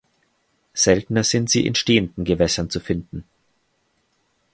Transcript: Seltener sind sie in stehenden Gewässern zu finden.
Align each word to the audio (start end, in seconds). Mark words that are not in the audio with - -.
Seltener 0.73 1.23
sind 1.23 1.51
sie 1.51 1.63
in 1.63 1.75
stehenden 1.75 2.23
Gewässern 2.25 2.71
zu 2.71 2.79
finden. 2.79 3.23